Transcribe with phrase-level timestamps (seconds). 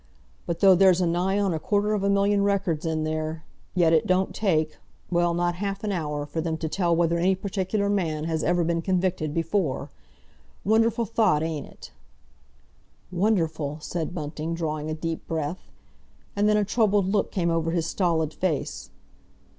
[0.47, 3.43] But though there's nigh on a quarter of a million records in there,
[3.75, 7.87] yet it don't take—well, not half an hour, for them to tell whether any particular
[7.87, 9.91] man has ever been convicted before!
[10.65, 11.91] Wonderful thought, ain't it?"
[13.11, 15.69] "Wonderful!" said Bunting, drawing a deep breath.
[16.35, 18.89] And then a troubled look came over his stolid face.